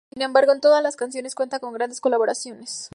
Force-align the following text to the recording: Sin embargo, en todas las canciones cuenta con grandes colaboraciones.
Sin 0.13 0.23
embargo, 0.23 0.51
en 0.51 0.61
todas 0.61 0.81
las 0.81 0.95
canciones 0.95 1.35
cuenta 1.35 1.59
con 1.59 1.73
grandes 1.73 2.01
colaboraciones. 2.01 2.89